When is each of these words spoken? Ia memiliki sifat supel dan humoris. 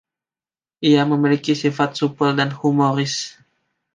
Ia 0.89 1.03
memiliki 1.11 1.53
sifat 1.61 1.89
supel 1.99 2.31
dan 2.39 2.49
humoris. 2.59 3.15